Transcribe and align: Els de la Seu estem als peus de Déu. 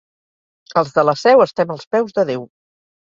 Els 0.81 0.89
de 0.95 1.05
la 1.05 1.15
Seu 1.25 1.43
estem 1.47 1.75
als 1.77 1.85
peus 1.97 2.17
de 2.17 2.27
Déu. 2.31 2.47